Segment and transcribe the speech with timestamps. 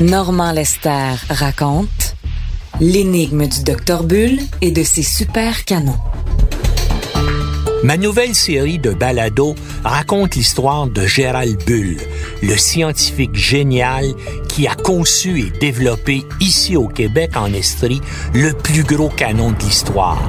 [0.00, 2.16] Normand Lester raconte
[2.80, 5.98] l'énigme du docteur Bull et de ses super canons.
[7.84, 11.98] Ma nouvelle série de balados raconte l'histoire de Gérald Bull,
[12.42, 14.06] le scientifique génial
[14.48, 18.00] qui a conçu et développé ici au Québec en Estrie
[18.32, 20.22] le plus gros canon de l'histoire.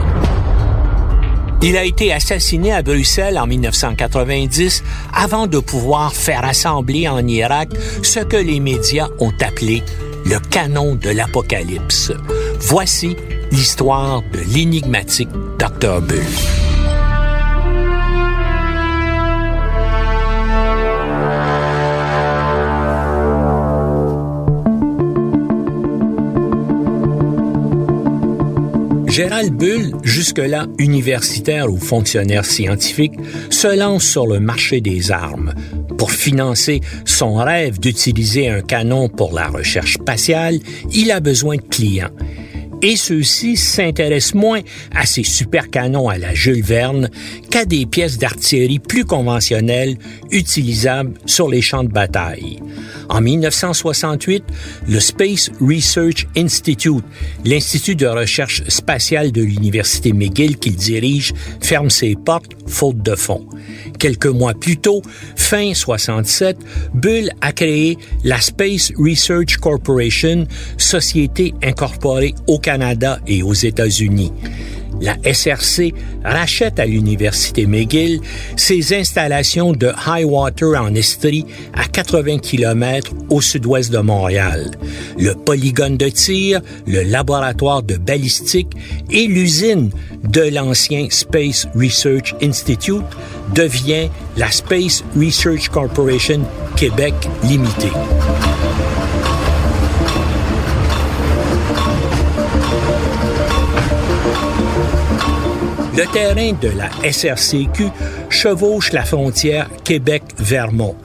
[1.65, 4.83] Il a été assassiné à Bruxelles en 1990
[5.13, 7.69] avant de pouvoir faire assembler en Irak
[8.01, 9.81] ce que les médias ont appelé
[10.25, 12.11] le canon de l'Apocalypse.
[12.59, 13.15] Voici
[13.51, 16.01] l'histoire de l'énigmatique Dr.
[16.01, 16.62] Bull.
[29.13, 33.13] Gérald Bull, jusque-là universitaire ou fonctionnaire scientifique,
[33.51, 35.53] se lance sur le marché des armes.
[35.99, 40.57] Pour financer son rêve d'utiliser un canon pour la recherche spatiale,
[40.91, 42.09] il a besoin de clients
[42.83, 44.61] et ceux-ci s'intéressent moins
[44.93, 47.09] à ces super canons à la Jules Verne
[47.49, 49.97] qu'à des pièces d'artillerie plus conventionnelles
[50.31, 52.59] utilisables sur les champs de bataille.
[53.09, 54.43] En 1968,
[54.87, 57.05] le Space Research Institute,
[57.45, 63.45] l'institut de recherche spatiale de l'Université McGill qu'il dirige, ferme ses portes faute de fonds.
[63.99, 65.01] Quelques mois plus tôt,
[65.35, 66.57] fin 67,
[66.93, 70.47] Bull a créé la Space Research Corporation,
[70.77, 74.31] société incorporée au Canada et aux États-Unis
[75.01, 78.21] la SRC rachète à l'Université McGill
[78.55, 84.71] ses installations de High Water en Estrie à 80 km au sud-ouest de Montréal.
[85.17, 88.71] Le polygone de tir, le laboratoire de balistique
[89.09, 89.89] et l'usine
[90.23, 93.03] de l'ancien Space Research Institute
[93.53, 96.41] devient la Space Research Corporation
[96.75, 97.13] Québec
[97.43, 98.52] Limitée.
[105.95, 107.89] Le terrain de la SRCQ
[108.29, 110.95] chevauche la frontière Québec-Vermont.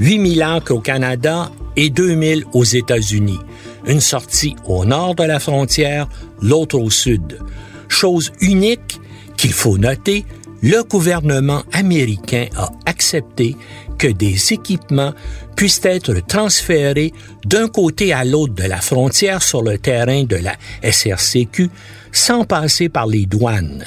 [0.00, 3.38] 8000 acres au Canada et 2000 aux États-Unis.
[3.86, 6.08] Une sortie au nord de la frontière,
[6.40, 7.38] l'autre au sud.
[7.86, 9.00] Chose unique
[9.36, 10.24] qu'il faut noter,
[10.60, 13.56] le gouvernement américain a accepté
[13.96, 15.14] que des équipements
[15.54, 17.12] puissent être transférés
[17.44, 21.70] d'un côté à l'autre de la frontière sur le terrain de la SRCQ
[22.10, 23.84] sans passer par les douanes.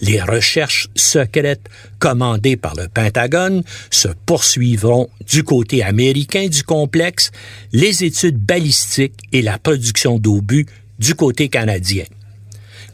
[0.00, 1.68] Les recherches secrètes
[1.98, 7.30] commandées par le Pentagone se poursuivront du côté américain du complexe,
[7.72, 10.66] les études balistiques et la production d'obus
[10.98, 12.04] du côté canadien.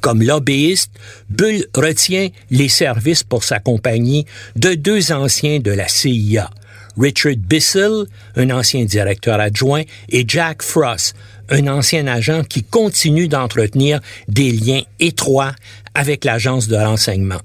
[0.01, 0.91] Comme lobbyiste,
[1.31, 4.27] Bull retient les services pour sa compagnie
[4.57, 6.51] de deux anciens de la CIA,
[6.99, 11.15] Richard Bissell, un ancien directeur adjoint, et Jack Frost,
[11.49, 15.53] un ancien agent qui continue d'entretenir des liens étroits
[15.95, 17.41] avec l'agence de renseignement.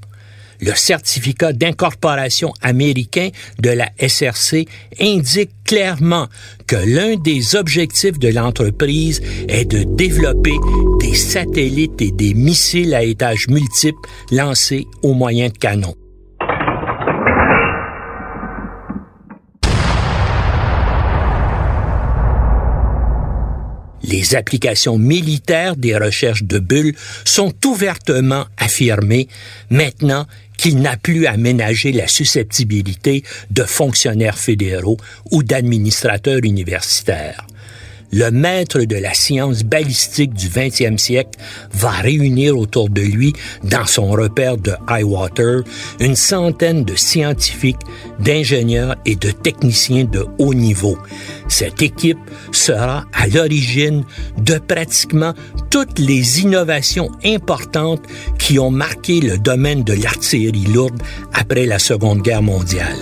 [0.59, 4.66] Le certificat d'incorporation américain de la SRC
[5.00, 6.28] indique clairement
[6.66, 10.56] que l'un des objectifs de l'entreprise est de développer
[11.00, 14.00] des satellites et des missiles à étages multiples
[14.31, 15.96] lancés au moyen de canons.
[24.07, 26.94] Les applications militaires des recherches de Bull
[27.25, 29.28] sont ouvertement affirmées.
[29.69, 30.25] Maintenant
[30.57, 34.97] qu'il n'a plus à ménager la susceptibilité de fonctionnaires fédéraux
[35.31, 37.45] ou d'administrateurs universitaires
[38.12, 41.40] le maître de la science balistique du 20e siècle
[41.73, 45.63] va réunir autour de lui, dans son repère de Highwater,
[46.00, 47.78] une centaine de scientifiques,
[48.19, 50.97] d'ingénieurs et de techniciens de haut niveau.
[51.47, 52.19] Cette équipe
[52.51, 54.03] sera à l'origine
[54.38, 55.34] de pratiquement
[55.69, 58.01] toutes les innovations importantes
[58.39, 61.01] qui ont marqué le domaine de l'artillerie lourde
[61.34, 62.97] après la Seconde Guerre mondiale.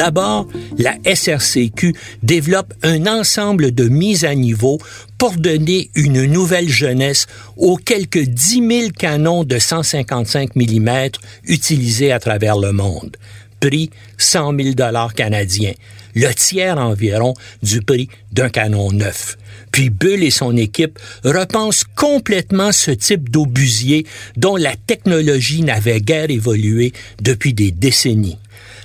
[0.00, 0.48] D'abord,
[0.78, 4.78] la SRCQ développe un ensemble de mises à niveau
[5.18, 7.26] pour donner une nouvelle jeunesse
[7.58, 11.10] aux quelques 10 000 canons de 155 mm
[11.44, 13.18] utilisés à travers le monde.
[13.60, 15.74] Prix 100 000 dollars canadiens,
[16.14, 19.36] le tiers environ du prix d'un canon neuf.
[19.70, 24.06] Puis Bull et son équipe repensent complètement ce type d'obusier
[24.38, 28.38] dont la technologie n'avait guère évolué depuis des décennies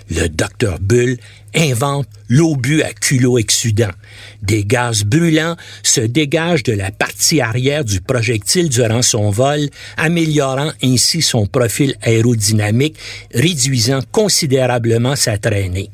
[0.10, 1.18] le docteur Bull
[1.56, 3.92] invente l'obus à culot exsudant.
[4.42, 10.72] Des gaz brûlants se dégagent de la partie arrière du projectile durant son vol, améliorant
[10.84, 12.98] ainsi son profil aérodynamique,
[13.34, 15.90] réduisant considérablement sa traînée.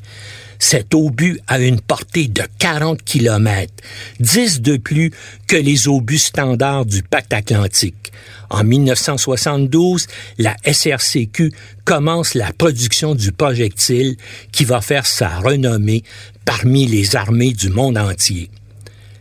[0.64, 3.74] Cet obus a une portée de 40 km,
[4.20, 5.10] 10 de plus
[5.48, 8.12] que les obus standards du pacte atlantique.
[8.48, 10.06] En 1972,
[10.38, 11.52] la SRCQ
[11.84, 14.16] commence la production du projectile
[14.52, 16.04] qui va faire sa renommée
[16.44, 18.48] parmi les armées du monde entier.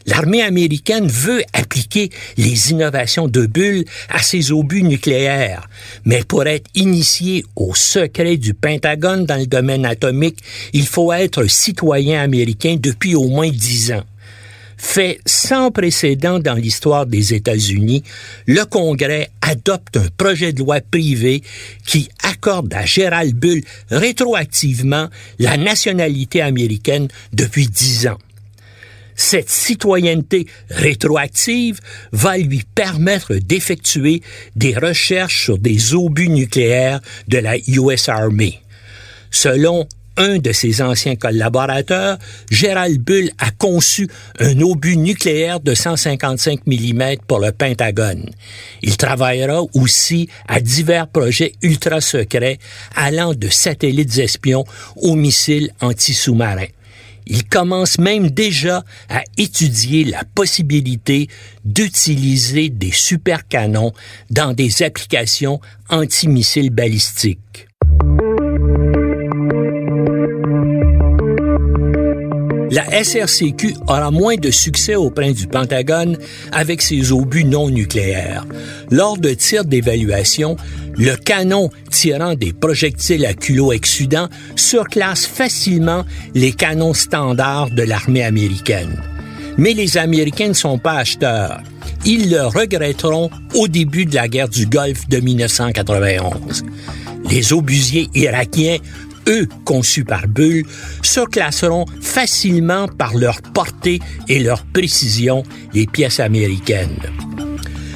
[0.05, 5.67] L'armée américaine veut appliquer les innovations de Bull à ses obus nucléaires,
[6.05, 10.39] mais pour être initié au secret du Pentagone dans le domaine atomique,
[10.73, 14.03] il faut être citoyen américain depuis au moins dix ans.
[14.77, 18.03] Fait sans précédent dans l'histoire des États-Unis,
[18.47, 21.43] le Congrès adopte un projet de loi privé
[21.85, 23.61] qui accorde à Gérald Bull
[23.91, 25.07] rétroactivement
[25.37, 28.17] la nationalité américaine depuis dix ans.
[29.23, 31.79] Cette citoyenneté rétroactive
[32.11, 34.23] va lui permettre d'effectuer
[34.55, 38.59] des recherches sur des obus nucléaires de la US Army.
[39.29, 39.87] Selon
[40.17, 42.17] un de ses anciens collaborateurs,
[42.49, 44.09] Gérald Bull a conçu
[44.39, 48.27] un obus nucléaire de 155 mm pour le Pentagone.
[48.81, 52.57] Il travaillera aussi à divers projets ultra secrets
[52.95, 54.65] allant de satellites espions
[54.95, 56.65] aux missiles anti-sous-marins.
[57.27, 61.27] Il commence même déjà à étudier la possibilité
[61.65, 63.93] d'utiliser des supercanons
[64.29, 65.59] dans des applications
[65.89, 67.67] antimissiles balistiques.
[72.71, 76.17] La SRCQ aura moins de succès auprès du Pentagone
[76.53, 78.45] avec ses obus non nucléaires.
[78.89, 80.55] Lors de tirs d'évaluation,
[80.95, 88.23] le canon tirant des projectiles à culot exsudant surclasse facilement les canons standards de l'armée
[88.23, 89.03] américaine.
[89.57, 91.59] Mais les Américains ne sont pas acheteurs.
[92.05, 96.63] Ils le regretteront au début de la guerre du Golfe de 1991.
[97.29, 98.77] Les obusiers irakiens
[99.27, 100.63] eux conçus par Bull,
[101.01, 106.99] se classeront facilement par leur portée et leur précision les pièces américaines.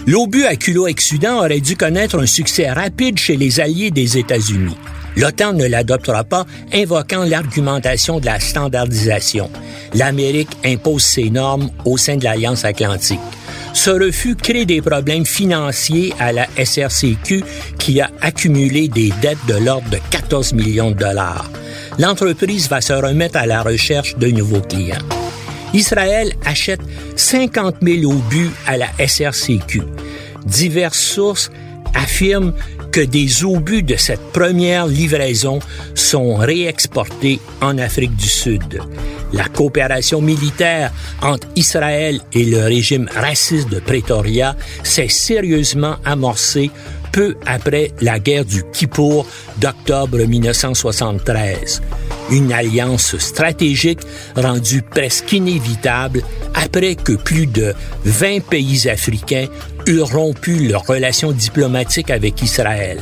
[0.07, 4.77] L'obus à culot exsudant aurait dû connaître un succès rapide chez les alliés des États-Unis.
[5.15, 9.49] L'OTAN ne l'adoptera pas, invoquant l'argumentation de la standardisation.
[9.93, 13.19] L'Amérique impose ses normes au sein de l'Alliance atlantique.
[13.73, 17.43] Ce refus crée des problèmes financiers à la SRCQ
[17.77, 21.49] qui a accumulé des dettes de l'ordre de 14 millions de dollars.
[21.99, 24.97] L'entreprise va se remettre à la recherche de nouveaux clients.
[25.73, 26.79] Israël achète
[27.17, 29.81] 50 000 obus à la SRCQ.
[30.45, 31.51] Diverses sources
[31.93, 32.53] affirment
[32.95, 35.59] que des obus de cette première livraison
[35.95, 38.79] sont réexportés en Afrique du Sud.
[39.33, 46.71] La coopération militaire entre Israël et le régime raciste de Pretoria s'est sérieusement amorcée
[47.15, 49.25] peu après la guerre du Kippour
[49.57, 51.81] d'octobre 1973.
[52.31, 54.01] Une alliance stratégique
[54.35, 56.23] rendue presque inévitable
[56.53, 57.73] après que plus de
[58.03, 59.47] 20 pays africains
[59.87, 62.99] eurent rompu leurs relations diplomatiques avec Israël.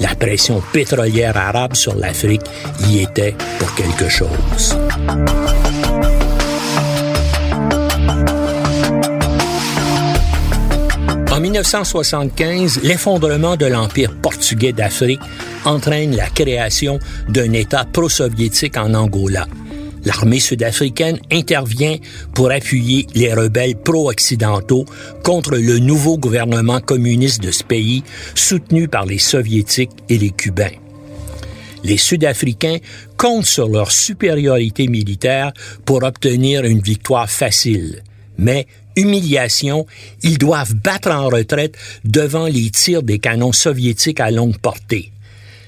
[0.00, 2.46] La pression pétrolière arabe sur l'Afrique
[2.88, 4.74] y était pour quelque chose.
[11.54, 15.20] 1975, l'effondrement de l'Empire portugais d'Afrique
[15.64, 19.46] entraîne la création d'un État pro-soviétique en Angola.
[20.04, 21.96] L'armée sud-africaine intervient
[22.34, 24.84] pour appuyer les rebelles pro-occidentaux
[25.22, 28.02] contre le nouveau gouvernement communiste de ce pays,
[28.34, 30.76] soutenu par les soviétiques et les cubains.
[31.84, 32.78] Les Sud-Africains
[33.16, 35.52] comptent sur leur supériorité militaire
[35.84, 38.02] pour obtenir une victoire facile.
[38.38, 39.86] Mais, humiliation,
[40.22, 45.10] ils doivent battre en retraite devant les tirs des canons soviétiques à longue portée.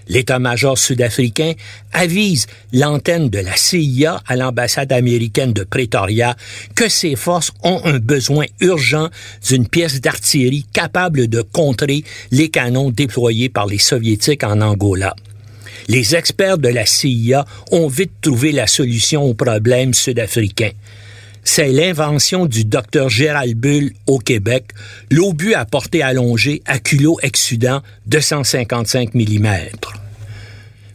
[0.09, 1.55] L'état-major sud-africain
[1.93, 6.37] avise l'antenne de la CIA à l'ambassade américaine de Pretoria
[6.77, 9.09] que ses forces ont un besoin urgent
[9.49, 15.15] d'une pièce d'artillerie capable de contrer les canons déployés par les soviétiques en Angola.
[15.89, 20.71] Les experts de la CIA ont vite trouvé la solution au problème sud-africain
[21.47, 24.65] c'est l'invention du docteur Gérald Bull au Québec,
[25.11, 29.47] l'obus à portée allongée à culot exsudant de 155 mm.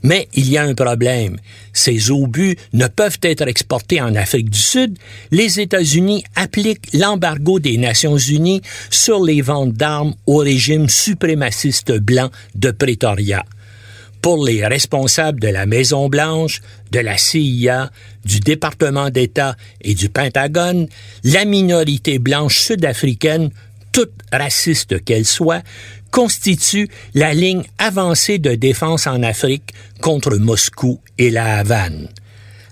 [0.03, 1.38] Mais il y a un problème.
[1.74, 4.98] Ces obus ne peuvent être exportés en Afrique du Sud.
[5.31, 12.29] Les États-Unis appliquent l'embargo des Nations Unies sur les ventes d'armes au régime suprémaciste blanc
[12.55, 13.46] de Pretoria.
[14.22, 16.62] Pour les responsables de la Maison-Blanche,
[16.92, 17.90] de la CIA,
[18.24, 20.88] du département d'État et du Pentagone,
[21.24, 23.50] la minorité blanche sud-africaine,
[23.92, 25.63] toute raciste qu'elle soit,
[26.12, 32.08] constitue la ligne avancée de défense en Afrique contre Moscou et la Havane.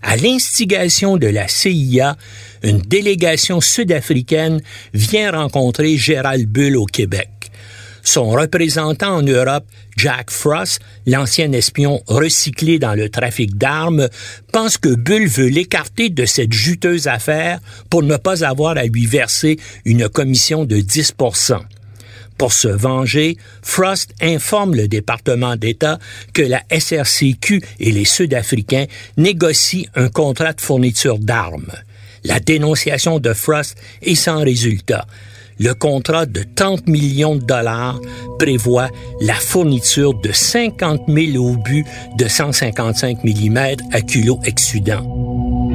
[0.02, 2.16] À l'instigation de la CIA,
[2.64, 4.62] une délégation sud-africaine
[4.94, 7.39] vient rencontrer Gérald Bull au Québec.
[8.04, 9.66] Son représentant en Europe,
[9.98, 14.08] Jack Frost, l'ancien espion recyclé dans le trafic d'armes,
[14.52, 19.06] pense que Bull veut l'écarter de cette juteuse affaire pour ne pas avoir à lui
[19.06, 21.60] verser une commission de 10%
[22.40, 26.00] pour se venger, Frost informe le département d'État
[26.34, 28.86] que la SRCQ et les Sud-Africains
[29.18, 31.74] négocient un contrat de fourniture d'armes.
[32.24, 35.06] La dénonciation de Frost est sans résultat.
[35.60, 38.00] Le contrat de 30 millions de dollars
[38.38, 38.90] prévoit
[39.20, 41.86] la fourniture de 50 000 obus
[42.18, 43.58] de 155 mm
[43.92, 45.69] à culot exsudant.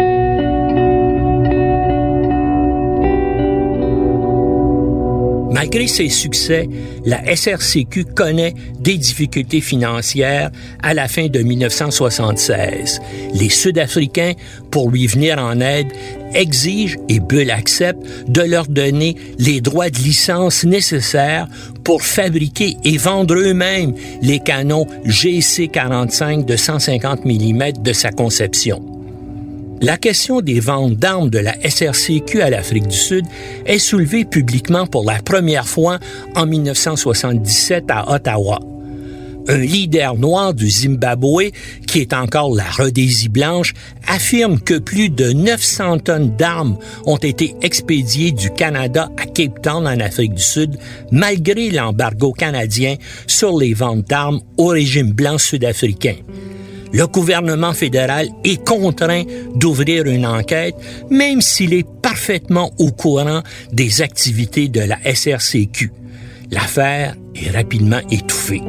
[5.55, 6.69] Malgré ses succès,
[7.05, 10.51] la SRCQ connaît des difficultés financières
[10.83, 13.01] à la fin de 1976.
[13.35, 14.33] Les Sud-Africains,
[14.73, 15.87] pour lui venir en aide,
[16.35, 21.47] exigent, et Bull accepte, de leur donner les droits de licence nécessaires
[21.85, 28.94] pour fabriquer et vendre eux-mêmes les canons GC-45 de 150 mm de sa conception.
[29.85, 33.27] La question des ventes d'armes de la SRCQ à l'Afrique du Sud
[33.67, 35.99] est soulevée publiquement pour la première fois
[36.35, 38.61] en 1977 à Ottawa.
[39.47, 41.51] Un leader noir du Zimbabwe,
[41.87, 43.75] qui est encore la Rhodésie blanche,
[44.09, 49.87] affirme que plus de 900 tonnes d'armes ont été expédiées du Canada à Cape Town
[49.87, 50.79] en Afrique du Sud,
[51.13, 56.17] malgré l'embargo canadien sur les ventes d'armes au régime blanc sud-africain
[56.95, 59.25] le gouvernement fédéral est contraint
[59.57, 60.77] d'ouvrir une enquête,
[61.11, 65.91] même s'il est parfaitement au courant des activités de la SRCQ.
[66.53, 68.63] L'affaire est rapidement étouffée.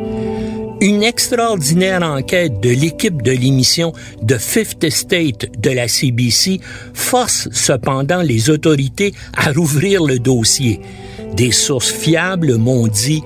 [0.82, 3.94] Une extraordinaire enquête de l'équipe de l'émission
[4.28, 6.60] The Fifth Estate de la CBC
[6.96, 10.82] force cependant les autorités à rouvrir le dossier.
[11.36, 13.22] Des sources fiables m'ont dit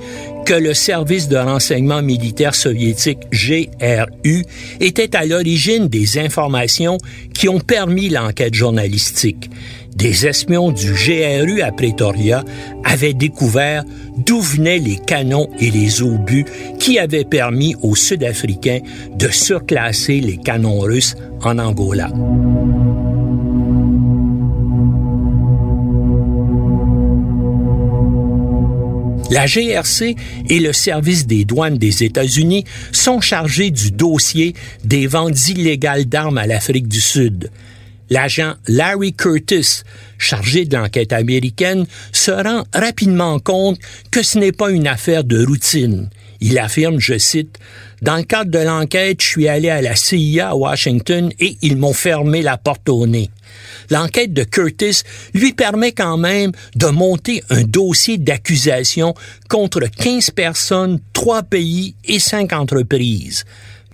[0.49, 4.43] que le service de renseignement militaire soviétique GRU
[4.79, 6.97] était à l'origine des informations
[7.35, 9.47] qui ont permis l'enquête journalistique.
[9.95, 12.43] Des espions du GRU à Pretoria
[12.83, 13.83] avaient découvert
[14.17, 16.45] d'où venaient les canons et les obus
[16.79, 18.79] qui avaient permis aux Sud-Africains
[19.13, 21.13] de surclasser les canons russes
[21.43, 22.09] en Angola.
[29.29, 30.15] La GRC
[30.49, 36.39] et le service des douanes des États-Unis sont chargés du dossier des ventes illégales d'armes
[36.39, 37.51] à l'Afrique du Sud.
[38.09, 39.83] L'agent Larry Curtis,
[40.17, 43.77] chargé de l'enquête américaine, se rend rapidement compte
[44.09, 46.09] que ce n'est pas une affaire de routine.
[46.41, 47.59] Il affirme, je cite,
[48.01, 51.77] Dans le cadre de l'enquête, je suis allé à la CIA à Washington et ils
[51.77, 53.29] m'ont fermé la porte au nez
[53.89, 55.01] l'enquête de Curtis
[55.33, 59.13] lui permet quand même de monter un dossier d'accusation
[59.49, 63.45] contre 15 personnes, 3 pays et 5 entreprises.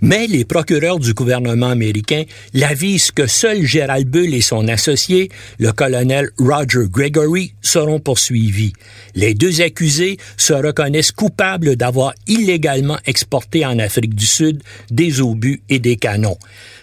[0.05, 5.71] Mais les procureurs du gouvernement américain l'avisent que seul Gérald Bull et son associé, le
[5.71, 8.74] colonel Roger Gregory, seront poursuivis.
[9.15, 15.63] Les deux accusés se reconnaissent coupables d'avoir illégalement exporté en Afrique du Sud des obus
[15.69, 16.38] et des canons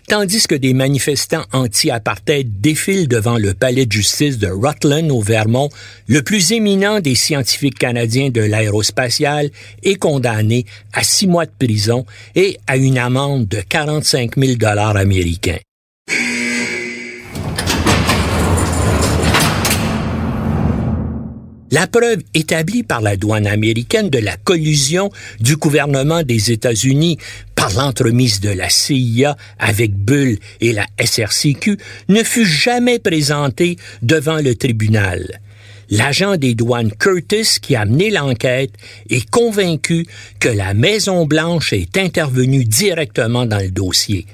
[0.09, 5.71] tandis que des manifestants anti-apartheid défilent devant le palais de justice de Rutland au Vermont,
[6.07, 9.51] le plus éminent des scientifiques canadiens de l'aérospatial
[9.83, 12.05] est condamné à six mois de prison
[12.35, 15.59] et à une amende de 45 000 dollars américains.
[21.73, 25.11] La preuve établie par la douane américaine de la collusion
[25.41, 27.17] du gouvernement des États-Unis
[27.55, 31.79] par l'entremise de la CIA avec Bull et la SRCQ
[32.11, 35.41] ne fut jamais présentée devant le tribunal.
[35.89, 38.73] L'agent des douanes Curtis, qui a mené l'enquête,
[39.09, 40.07] est convaincu
[40.41, 44.27] que la Maison-Blanche est intervenue directement dans le dossier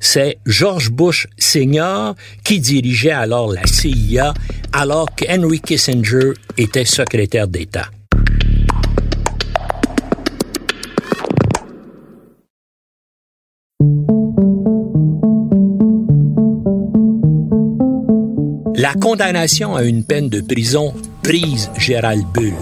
[0.00, 4.34] c'est George Bush Senior qui dirigeait alors la CIA
[4.72, 7.86] alors qu'Henry Kissinger était secrétaire d'État.
[18.76, 22.54] La condamnation à une peine de prison brise Gérald Bull.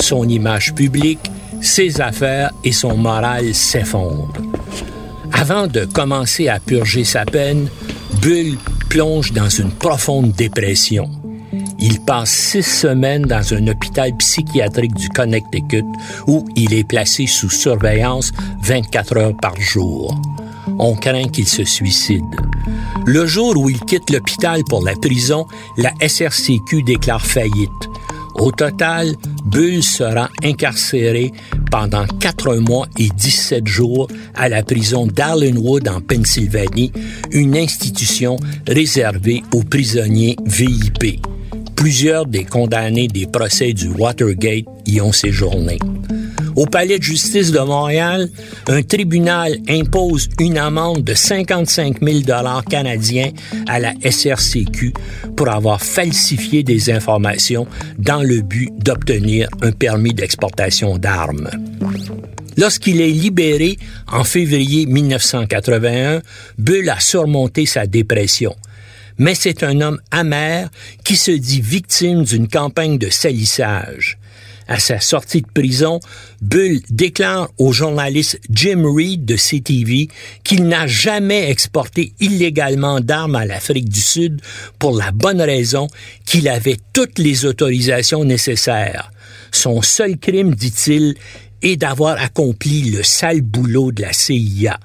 [0.00, 4.57] Son image publique ses affaires et son moral s'effondrent.
[5.32, 7.68] Avant de commencer à purger sa peine,
[8.22, 8.56] Bull
[8.88, 11.10] plonge dans une profonde dépression.
[11.80, 15.84] Il passe six semaines dans un hôpital psychiatrique du Connecticut
[16.26, 18.32] où il est placé sous surveillance
[18.62, 20.20] 24 heures par jour.
[20.78, 22.24] On craint qu'il se suicide.
[23.06, 27.87] Le jour où il quitte l'hôpital pour la prison, la SRCQ déclare faillite.
[28.38, 29.14] Au total,
[29.44, 31.32] Bull sera incarcéré
[31.70, 36.92] pendant quatre mois et 17 jours à la prison d'Arlenwood en Pennsylvanie,
[37.32, 41.20] une institution réservée aux prisonniers VIP.
[41.74, 45.78] Plusieurs des condamnés des procès du Watergate y ont séjourné.
[46.58, 48.28] Au palais de justice de Montréal,
[48.66, 53.30] un tribunal impose une amende de 55 000 dollars canadiens
[53.68, 54.92] à la SRCQ
[55.36, 61.48] pour avoir falsifié des informations dans le but d'obtenir un permis d'exportation d'armes.
[62.56, 66.22] Lorsqu'il est libéré en février 1981,
[66.58, 68.56] Bull a surmonté sa dépression
[69.20, 70.70] mais c'est un homme amer
[71.04, 74.16] qui se dit victime d'une campagne de salissage.
[74.68, 75.98] À sa sortie de prison,
[76.42, 80.08] Bull déclare au journaliste Jim Reed de CTV
[80.44, 84.42] qu'il n'a jamais exporté illégalement d'armes à l'Afrique du Sud
[84.78, 85.86] pour la bonne raison
[86.26, 89.10] qu'il avait toutes les autorisations nécessaires.
[89.52, 91.14] Son seul crime, dit-il,
[91.62, 94.78] est d'avoir accompli le sale boulot de la CIA.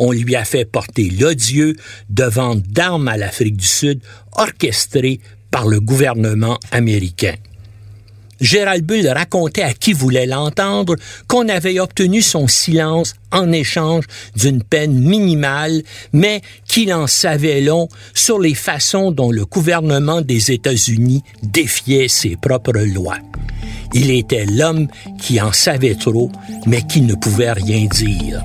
[0.00, 1.76] On lui a fait porter l'odieux
[2.08, 4.00] de vente d'armes à l'Afrique du Sud
[4.32, 5.20] orchestré
[5.52, 7.34] par le gouvernement américain.
[8.40, 10.96] Gérald Bull racontait à qui voulait l'entendre
[11.28, 14.04] qu'on avait obtenu son silence en échange
[14.36, 15.82] d'une peine minimale,
[16.12, 22.36] mais qu'il en savait long sur les façons dont le gouvernement des États-Unis défiait ses
[22.36, 23.18] propres lois.
[23.94, 26.30] Il était l'homme qui en savait trop,
[26.66, 28.44] mais qui ne pouvait rien dire.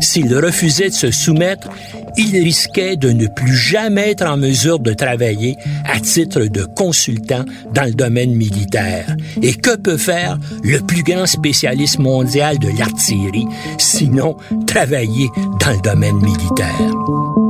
[0.00, 1.68] S'il refusait de se soumettre,
[2.16, 7.44] il risquait de ne plus jamais être en mesure de travailler à titre de consultant
[7.74, 9.16] dans le domaine militaire.
[9.42, 13.46] Et que peut faire le plus grand spécialiste mondial de l'artillerie,
[13.78, 14.36] sinon
[14.66, 15.28] travailler
[15.60, 17.47] dans le domaine militaire?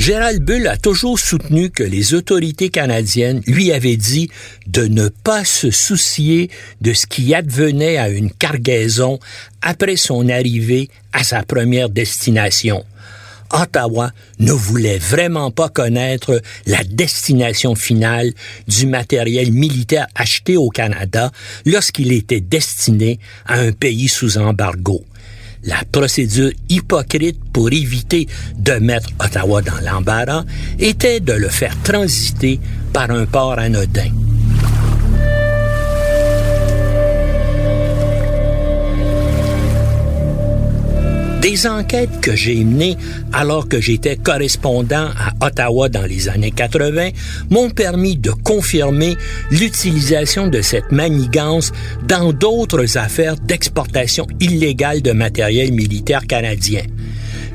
[0.00, 4.30] Gérald Bull a toujours soutenu que les autorités canadiennes lui avaient dit
[4.66, 6.48] de ne pas se soucier
[6.80, 9.20] de ce qui advenait à une cargaison
[9.60, 12.82] après son arrivée à sa première destination.
[13.52, 18.32] Ottawa ne voulait vraiment pas connaître la destination finale
[18.68, 21.30] du matériel militaire acheté au Canada
[21.66, 25.04] lorsqu'il était destiné à un pays sous embargo
[25.64, 30.44] la procédure hypocrite pour éviter de mettre Ottawa dans l'embarras
[30.78, 32.60] était de le faire transiter
[32.92, 34.10] par un port anodin.
[41.40, 42.98] Des enquêtes que j'ai menées
[43.32, 47.10] alors que j'étais correspondant à Ottawa dans les années 80
[47.48, 49.16] m'ont permis de confirmer
[49.50, 51.72] l'utilisation de cette manigance
[52.06, 56.82] dans d'autres affaires d'exportation illégale de matériel militaire canadien.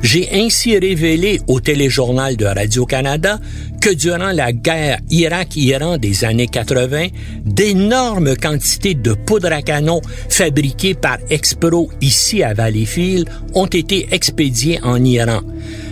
[0.01, 3.39] J'ai ainsi révélé au téléjournal de Radio-Canada
[3.81, 7.08] que durant la guerre Irak-Iran des années 80,
[7.45, 14.79] d'énormes quantités de poudre à canon fabriquées par Expro ici à Valleyfield ont été expédiées
[14.84, 15.41] en Iran.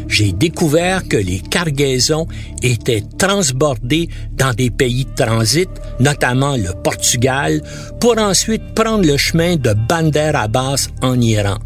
[0.08, 2.28] J'ai découvert que les cargaisons
[2.62, 7.62] étaient transbordées dans des pays de transit, notamment le Portugal,
[8.00, 11.58] pour ensuite prendre le chemin de Bandar Abbas en Iran.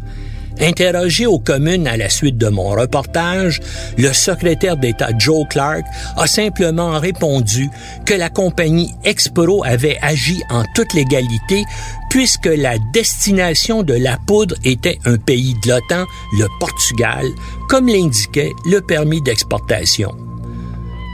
[0.60, 3.60] Interrogé aux communes à la suite de mon reportage,
[3.96, 5.84] le secrétaire d'État Joe Clark
[6.16, 7.70] a simplement répondu
[8.04, 11.64] que la compagnie Expro avait agi en toute légalité
[12.10, 16.06] puisque la destination de la poudre était un pays de l'OTAN,
[16.38, 17.26] le Portugal,
[17.68, 20.14] comme l'indiquait le permis d'exportation.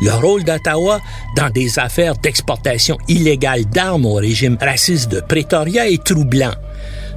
[0.02, 1.00] Le rôle d'Ottawa
[1.36, 6.54] dans des affaires d'exportation illégale d'armes au régime raciste de Pretoria est troublant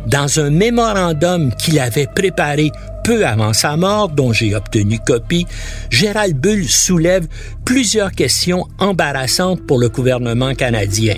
[0.08, 2.72] dans un mémorandum qu'il avait préparé
[3.04, 5.46] peu avant sa mort, dont j'ai obtenu copie,
[5.90, 7.28] Gérald Bull soulève
[7.66, 11.16] plusieurs questions embarrassantes pour le gouvernement canadien.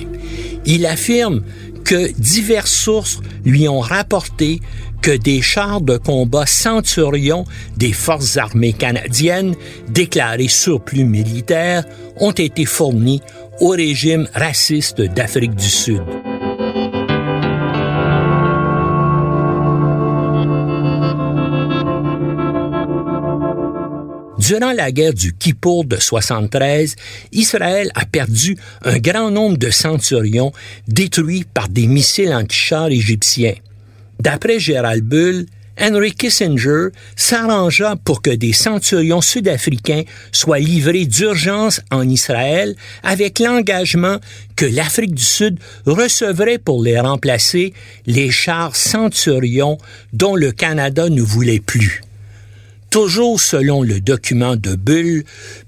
[0.65, 1.41] Il affirme
[1.85, 4.59] que diverses sources lui ont rapporté
[5.01, 7.45] que des chars de combat centurions
[7.77, 9.55] des forces armées canadiennes,
[9.87, 11.85] déclarés surplus militaires,
[12.17, 13.21] ont été fournis
[13.59, 16.03] au régime raciste d'Afrique du Sud.
[24.49, 26.95] Durant la guerre du Kippour de 73,
[27.33, 30.51] Israël a perdu un grand nombre de centurions
[30.87, 33.53] détruits par des missiles anti-chars égyptiens.
[34.19, 35.45] D'après Gérald Bull,
[35.79, 44.17] Henry Kissinger s'arrangea pour que des centurions sud-africains soient livrés d'urgence en Israël avec l'engagement
[44.55, 47.71] que l'Afrique du Sud recevrait pour les remplacer
[48.07, 49.77] les chars centurions
[50.11, 52.01] dont le Canada ne voulait plus.
[52.89, 55.23] Toujours selon le document de Bull,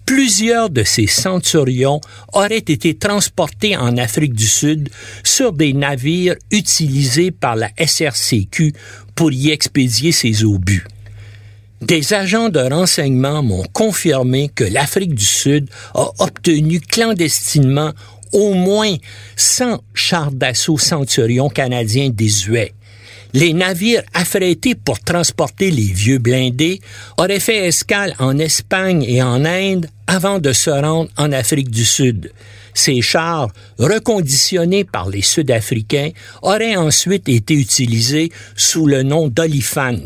[0.08, 2.02] plusieurs de ces centurions
[2.34, 4.90] auraient été transportés en Afrique du Sud
[5.24, 8.74] sur des navires utilisés par la SRCQ
[9.14, 10.84] pour y expédier ses obus.
[11.82, 17.92] Des agents de renseignement m'ont confirmé que l'Afrique du Sud a obtenu clandestinement
[18.32, 18.96] au moins
[19.36, 22.74] 100 chars d'assaut centurions canadiens désuets
[23.34, 26.82] les navires affrétés pour transporter les vieux blindés
[27.18, 31.86] auraient fait escale en Espagne et en Inde avant de se rendre en Afrique du
[31.86, 32.32] Sud.
[32.74, 39.98] Ces chars, reconditionnés par les Sud-Africains, auraient ensuite été utilisés sous le nom d'Oliphant,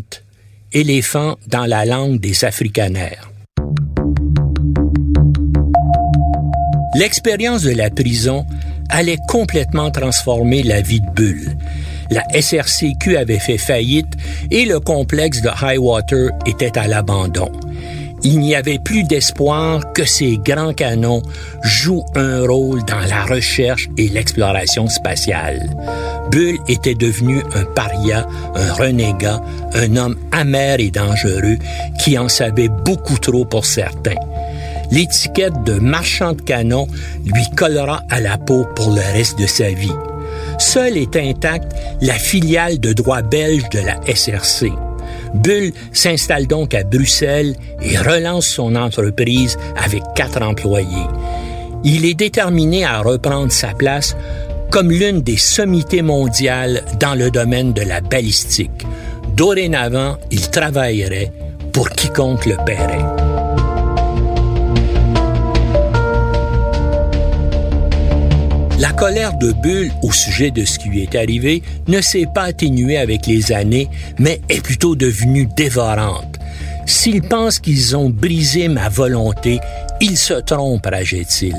[0.72, 3.32] éléphant dans la langue des Africanaires.
[6.96, 8.46] L'expérience de la prison
[8.90, 11.58] allait complètement transformer la vie de Bulle.
[12.10, 14.14] La SRCQ avait fait faillite
[14.52, 17.52] et le complexe de Highwater était à l'abandon.
[18.24, 21.22] Il n'y avait plus d'espoir que ces grands canons
[21.64, 25.70] jouent un rôle dans la recherche et l'exploration spatiale.
[26.32, 31.58] Bull était devenu un paria, un renégat, un homme amer et dangereux
[32.04, 34.16] qui en savait beaucoup trop pour certains.
[34.92, 36.88] L'étiquette de marchand de canons
[37.26, 39.94] lui collera à la peau pour le reste de sa vie.
[40.58, 44.72] Seule est intacte la filiale de droit belge de la SRC.
[45.34, 51.08] Bull s'installe donc à Bruxelles et relance son entreprise avec quatre employés.
[51.84, 54.16] Il est déterminé à reprendre sa place
[54.72, 58.86] comme l'une des sommités mondiales dans le domaine de la balistique.
[59.36, 61.32] Dorénavant, il travaillerait
[61.72, 63.25] pour quiconque le paierait.
[68.96, 72.98] Colère de Bull au sujet de ce qui lui est arrivé ne s'est pas atténuée
[72.98, 76.40] avec les années, mais est plutôt devenue dévorante.
[76.86, 79.60] S'ils pensent qu'ils ont brisé ma volonté,
[80.02, 81.56] ils se trompent, rageait-il.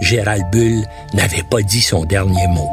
[0.00, 0.82] Gérald Bull
[1.14, 2.70] n'avait pas dit son dernier mot.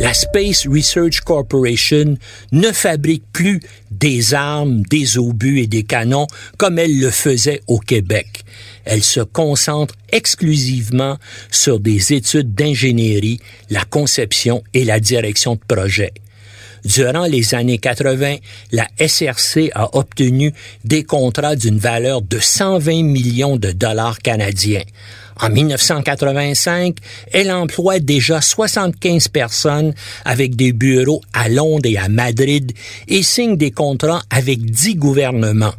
[0.00, 2.16] la Space Research Corporation
[2.52, 3.60] ne fabrique plus
[4.00, 8.44] des armes, des obus et des canons comme elle le faisait au Québec.
[8.84, 11.18] Elle se concentre exclusivement
[11.50, 16.12] sur des études d'ingénierie, la conception et la direction de projet.
[16.84, 18.36] Durant les années 80,
[18.72, 24.82] la SRC a obtenu des contrats d'une valeur de 120 millions de dollars canadiens.
[25.42, 26.96] En 1985,
[27.32, 32.72] elle emploie déjà 75 personnes avec des bureaux à Londres et à Madrid
[33.08, 35.74] et signe des contrats avec 10 gouvernements.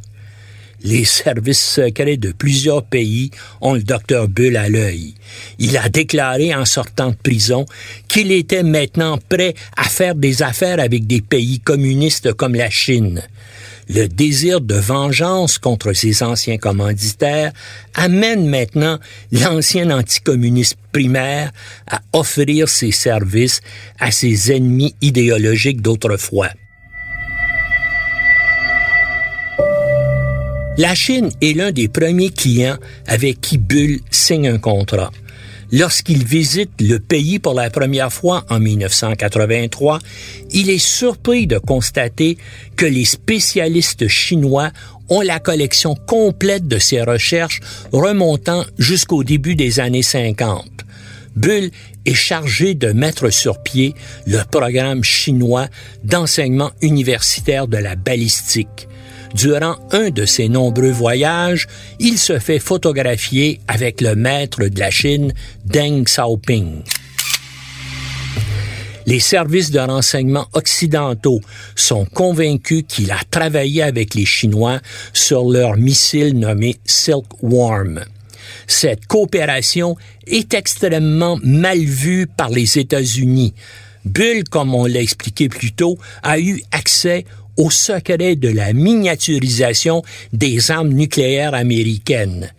[0.83, 3.29] Les services secrets de plusieurs pays
[3.61, 5.13] ont le docteur Bull à l'œil.
[5.59, 7.67] Il a déclaré en sortant de prison
[8.07, 13.21] qu'il était maintenant prêt à faire des affaires avec des pays communistes comme la Chine.
[13.93, 17.51] Le désir de vengeance contre ses anciens commanditaires
[17.93, 18.99] amène maintenant
[19.33, 21.51] l'ancien anticommuniste primaire
[21.87, 23.59] à offrir ses services
[23.99, 26.49] à ses ennemis idéologiques d'autrefois.
[30.77, 32.77] La Chine est l'un des premiers clients
[33.07, 35.11] avec qui Bull signe un contrat.
[35.71, 39.99] Lorsqu'il visite le pays pour la première fois en 1983,
[40.51, 42.37] il est surpris de constater
[42.75, 44.71] que les spécialistes chinois
[45.07, 47.61] ont la collection complète de ses recherches
[47.93, 50.65] remontant jusqu'au début des années 50.
[51.37, 51.71] Bull
[52.05, 53.95] est chargé de mettre sur pied
[54.27, 55.67] le programme chinois
[56.03, 58.89] d'enseignement universitaire de la balistique.
[59.33, 61.67] Durant un de ses nombreux voyages,
[61.99, 65.33] il se fait photographier avec le maître de la Chine,
[65.65, 66.83] Deng Xiaoping.
[69.05, 71.41] Les services de renseignement occidentaux
[71.75, 74.79] sont convaincus qu'il a travaillé avec les Chinois
[75.13, 78.01] sur leur missile nommé Silkworm.
[78.67, 79.95] Cette coopération
[80.27, 83.53] est extrêmement mal vue par les États-Unis.
[84.05, 87.25] Bull, comme on l'a expliqué plus tôt, a eu accès
[87.61, 90.01] au secret de la miniaturisation
[90.33, 92.51] des armes nucléaires américaines.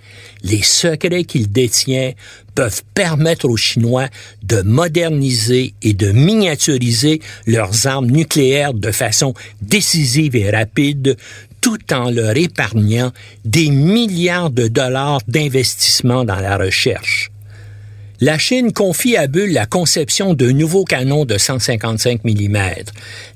[0.44, 2.12] Les secrets qu'il détient
[2.54, 4.06] peuvent permettre aux Chinois
[4.44, 11.16] de moderniser et de miniaturiser leurs armes nucléaires de façon décisive et rapide,
[11.60, 13.10] tout en leur épargnant
[13.44, 17.32] des milliards de dollars d'investissement dans la recherche.
[18.20, 22.56] La Chine confie à Bull la conception d'un nouveau canon de 155 mm.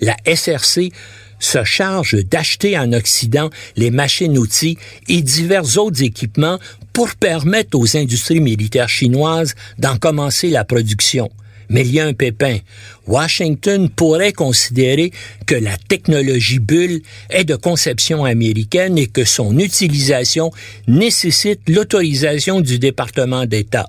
[0.01, 0.93] La SRC
[1.39, 6.59] se charge d'acheter en Occident les machines-outils et divers autres équipements
[6.93, 11.31] pour permettre aux industries militaires chinoises d'en commencer la production.
[11.69, 12.59] Mais il y a un pépin.
[13.07, 15.11] Washington pourrait considérer
[15.47, 20.53] que la technologie bulle est de conception américaine et que son utilisation
[20.87, 23.89] nécessite l'autorisation du département d'État.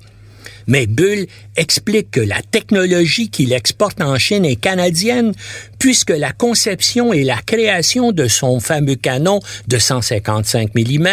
[0.68, 5.34] Mais Bull explique que la technologie qu'il exporte en Chine est canadienne,
[5.80, 11.08] puisque la conception et la création de son fameux canon de 155 mm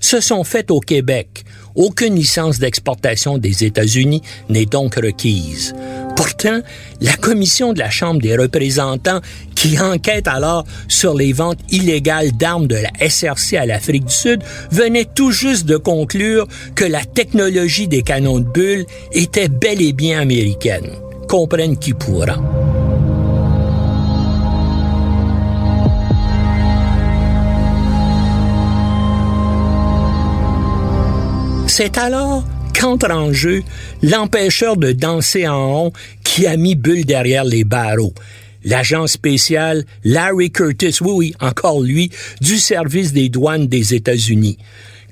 [0.00, 1.44] se sont faites au Québec.
[1.74, 5.74] Aucune licence d'exportation des États-Unis n'est donc requise.
[6.16, 6.60] Pourtant,
[7.00, 9.20] la commission de la Chambre des représentants,
[9.54, 14.42] qui enquête alors sur les ventes illégales d'armes de la SRC à l'Afrique du Sud,
[14.70, 19.92] venait tout juste de conclure que la technologie des canons de bulles était bel et
[19.92, 20.90] bien américaine.
[21.28, 22.38] Comprenne qui pourra.
[31.78, 32.42] C'est alors
[32.76, 33.62] qu'entre en jeu
[34.02, 35.92] l'empêcheur de danser en rond
[36.24, 38.14] qui a mis Bull derrière les barreaux.
[38.64, 42.10] L'agent spécial Larry Curtis, oui, oui, encore lui,
[42.40, 44.58] du service des douanes des États-Unis.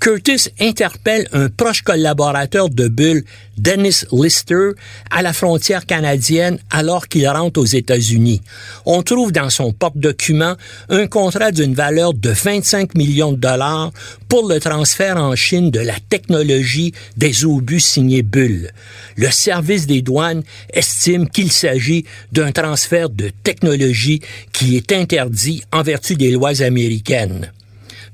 [0.00, 3.24] Curtis interpelle un proche collaborateur de Bull,
[3.56, 4.70] Dennis Lister,
[5.10, 8.42] à la frontière canadienne alors qu'il rentre aux États-Unis.
[8.84, 10.54] On trouve dans son porte-document
[10.90, 13.92] un contrat d'une valeur de 25 millions de dollars
[14.28, 18.70] pour le transfert en Chine de la technologie des obus signés Bull.
[19.16, 24.20] Le service des douanes estime qu'il s'agit d'un transfert de technologie
[24.52, 27.50] qui est interdit en vertu des lois américaines.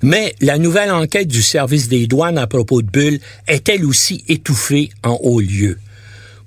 [0.03, 4.25] Mais la nouvelle enquête du service des douanes à propos de Bull est elle aussi
[4.29, 5.79] étouffée en haut lieu?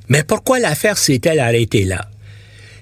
[0.10, 2.10] Mais pourquoi l'affaire s'est-elle arrêtée là?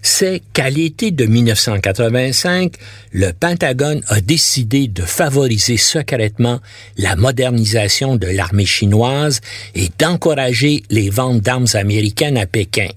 [0.03, 2.73] c'est qu'à l'été de 1985,
[3.13, 6.59] le Pentagone a décidé de favoriser secrètement
[6.97, 9.39] la modernisation de l'armée chinoise
[9.75, 12.89] et d'encourager les ventes d'armes américaines à Pékin.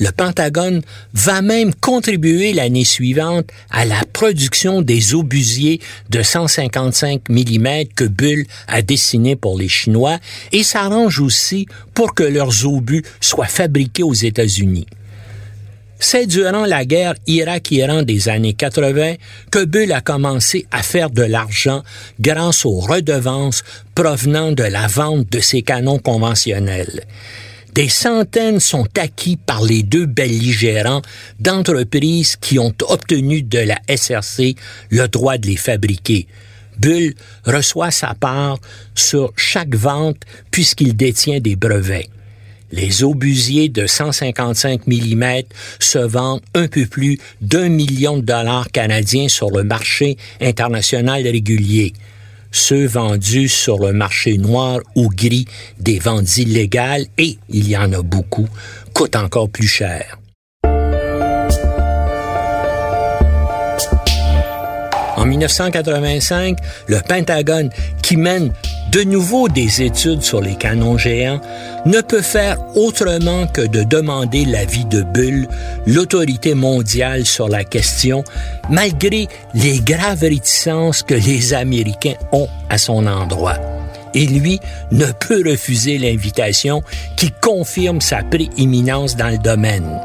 [0.00, 0.80] Le Pentagone
[1.12, 8.46] va même contribuer l'année suivante à la production des obusiers de 155 mm que Bull
[8.66, 10.18] a dessinés pour les Chinois
[10.52, 14.86] et s'arrange aussi pour que leurs obus soient fabriqués aux États-Unis.
[15.98, 19.16] C'est durant la guerre Irak-Iran des années 80
[19.50, 21.82] que Bull a commencé à faire de l'argent
[22.18, 23.62] grâce aux redevances
[23.94, 27.04] provenant de la vente de ses canons conventionnels.
[27.74, 31.02] Des centaines sont acquis par les deux belligérants
[31.38, 34.56] d'entreprises qui ont obtenu de la SRC
[34.90, 36.26] le droit de les fabriquer.
[36.78, 38.58] Bull reçoit sa part
[38.94, 42.08] sur chaque vente puisqu'il détient des brevets.
[42.72, 45.42] Les obusiers de 155 mm
[45.78, 51.92] se vendent un peu plus d'un million de dollars canadiens sur le marché international régulier
[52.50, 55.46] ceux vendus sur le marché noir ou gris
[55.78, 58.48] des ventes illégales, et il y en a beaucoup,
[58.92, 60.19] coûtent encore plus cher.
[65.20, 66.56] En 1985,
[66.86, 67.68] le Pentagone,
[68.02, 68.54] qui mène
[68.90, 71.42] de nouveau des études sur les canons géants,
[71.84, 75.46] ne peut faire autrement que de demander l'avis de Bull,
[75.86, 78.24] l'autorité mondiale sur la question,
[78.70, 83.58] malgré les graves réticences que les Américains ont à son endroit.
[84.14, 84.58] Et lui
[84.90, 86.82] ne peut refuser l'invitation
[87.18, 90.00] qui confirme sa prééminence dans le domaine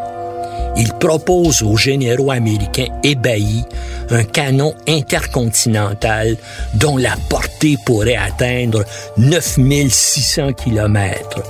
[0.77, 3.63] il propose aux généraux américains ébahis
[4.09, 6.37] un canon intercontinental
[6.75, 8.83] dont la portée pourrait atteindre
[9.17, 11.41] 9600 kilomètres.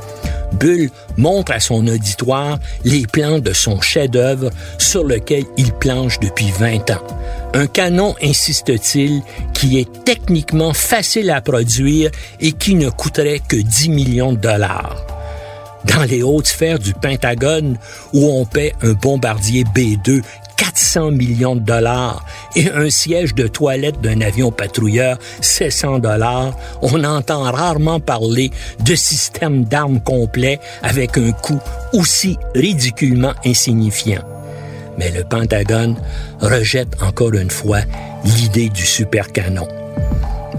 [0.54, 6.52] Bull montre à son auditoire les plans de son chef-d'œuvre sur lequel il planche depuis
[6.52, 7.04] 20 ans.
[7.54, 9.22] Un canon, insiste-t-il,
[9.54, 15.14] qui est techniquement facile à produire et qui ne coûterait que 10 millions de dollars
[15.86, 17.78] dans les hautes sphères du Pentagone
[18.13, 20.21] où on paie un bombardier B-2
[20.58, 27.04] 400 millions de dollars et un siège de toilette d'un avion patrouilleur 700 dollars, on
[27.04, 31.60] entend rarement parler de système d'armes complet avec un coût
[31.93, 34.24] aussi ridiculement insignifiant.
[34.98, 35.98] Mais le Pentagone
[36.39, 37.82] rejette encore une fois
[38.24, 39.67] l'idée du supercanon.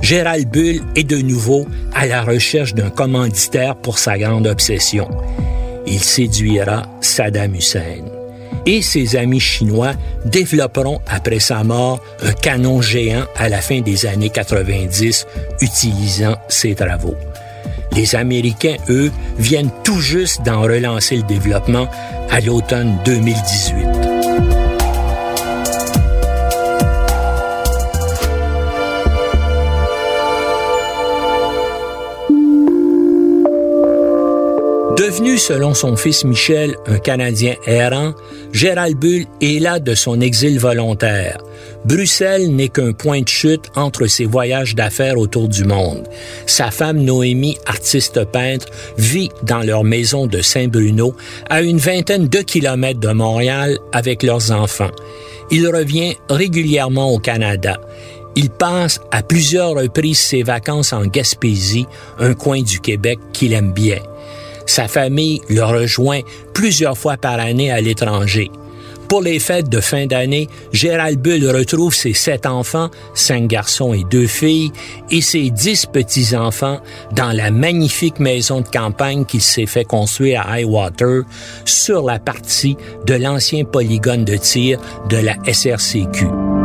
[0.06, 5.08] Gérald Bull est de nouveau à la recherche d'un commanditaire pour sa grande obsession.
[5.84, 8.04] Il séduira Saddam Hussein.
[8.66, 14.06] Et ses amis chinois développeront après sa mort un canon géant à la fin des
[14.06, 15.26] années 90
[15.60, 17.16] utilisant ses travaux.
[17.90, 21.88] Les Américains, eux, viennent tout juste d'en relancer le développement
[22.30, 23.95] à l'automne 2018.
[34.96, 38.14] Devenu, selon son fils Michel, un Canadien errant,
[38.52, 41.36] Gérald Bull est là de son exil volontaire.
[41.84, 46.08] Bruxelles n'est qu'un point de chute entre ses voyages d'affaires autour du monde.
[46.46, 51.14] Sa femme Noémie, artiste peintre, vit dans leur maison de Saint-Bruno,
[51.50, 54.92] à une vingtaine de kilomètres de Montréal avec leurs enfants.
[55.50, 57.78] Il revient régulièrement au Canada.
[58.34, 61.86] Il passe à plusieurs reprises ses vacances en Gaspésie,
[62.18, 63.98] un coin du Québec qu'il aime bien.
[64.66, 66.20] Sa famille le rejoint
[66.52, 68.50] plusieurs fois par année à l'étranger.
[69.08, 74.04] Pour les fêtes de fin d'année, Gérald Bull retrouve ses sept enfants, cinq garçons et
[74.04, 74.72] deux filles,
[75.10, 76.80] et ses dix petits-enfants
[77.12, 81.22] dans la magnifique maison de campagne qu'il s'est fait construire à Highwater
[81.64, 82.76] sur la partie
[83.06, 86.55] de l'ancien polygone de tir de la SRCQ.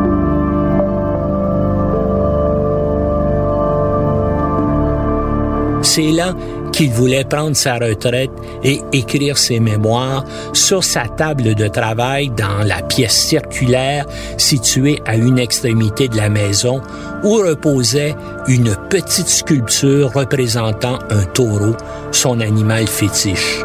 [5.94, 6.34] C'est là
[6.72, 8.32] qu'il voulait prendre sa retraite
[8.64, 10.24] et écrire ses mémoires
[10.54, 14.06] sur sa table de travail dans la pièce circulaire
[14.38, 16.80] située à une extrémité de la maison
[17.26, 18.16] où reposait
[18.48, 21.76] une petite sculpture représentant un taureau,
[22.14, 23.60] son animal fétiche.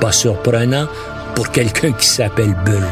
[0.00, 0.86] Pas surprenant
[1.34, 2.86] pour quelqu'un qui s'appelle Bull.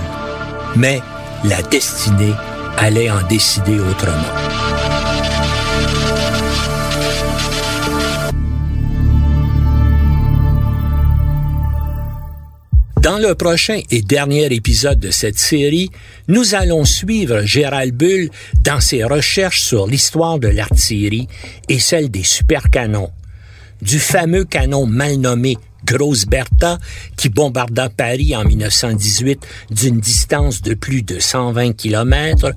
[0.74, 1.00] Mais
[1.44, 2.34] la destinée
[2.76, 4.73] allait en décider autrement.
[13.04, 15.90] Dans le prochain et dernier épisode de cette série,
[16.26, 18.30] nous allons suivre Gérald Bull
[18.62, 21.28] dans ses recherches sur l'histoire de l'artillerie
[21.68, 23.10] et celle des supercanons.
[23.82, 26.78] Du fameux canon mal nommé Grosse Bertha
[27.18, 32.52] qui bombarda Paris en 1918 d'une distance de plus de 120 km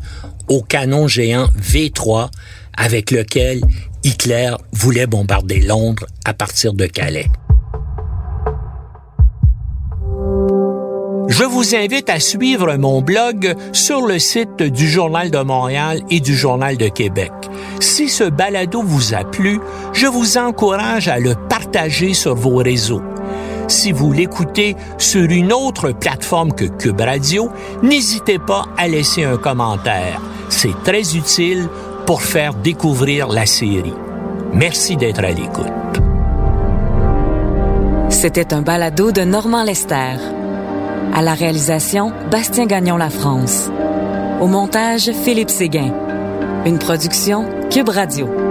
[0.47, 2.29] au canon géant V3
[2.77, 3.59] avec lequel
[4.05, 7.27] Hitler voulait bombarder Londres à partir de Calais.
[11.27, 16.21] Je vous invite à suivre mon blog sur le site du Journal de Montréal et
[16.21, 17.31] du Journal de Québec.
[17.81, 19.59] Si ce balado vous a plu,
[19.93, 23.01] je vous encourage à le partager sur vos réseaux.
[23.67, 27.49] Si vous l'écoutez sur une autre plateforme que Cube Radio,
[27.83, 30.21] n'hésitez pas à laisser un commentaire.
[30.47, 31.67] C'est très utile
[32.05, 33.93] pour faire découvrir la série.
[34.53, 35.67] Merci d'être à l'écoute.
[38.09, 40.15] C'était un balado de Normand Lester.
[41.13, 43.69] À la réalisation, Bastien Gagnon La France.
[44.41, 45.93] Au montage, Philippe Séguin.
[46.65, 48.46] Une production Cube Radio.